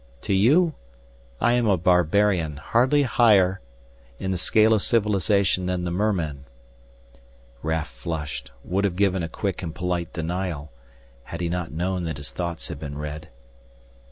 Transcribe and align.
To 0.21 0.33
you 0.33 0.73
I 1.39 1.53
am 1.53 1.67
a 1.67 1.77
barbarian, 1.77 2.57
hardly 2.57 3.03
higher 3.03 3.61
in 4.17 4.31
the 4.31 4.37
scale 4.39 4.73
of 4.73 4.81
civilization 4.81 5.67
than 5.67 5.83
the 5.83 5.91
mermen" 5.91 6.45
Raf 7.61 7.87
flushed, 7.87 8.49
would 8.63 8.83
have 8.83 8.95
given 8.95 9.21
a 9.21 9.29
quick 9.29 9.61
and 9.61 9.75
polite 9.75 10.11
denial, 10.11 10.71
had 11.25 11.39
he 11.39 11.49
not 11.49 11.71
known 11.71 12.05
that 12.05 12.17
his 12.17 12.31
thoughts 12.31 12.69
had 12.69 12.79
been 12.79 12.97
read. 12.97 13.29